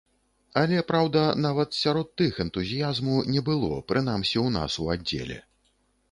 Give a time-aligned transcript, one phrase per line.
[0.59, 5.37] Але, праўда, нават сярод тых энтузіязму не было, прынамсі ў нас у аддзеле.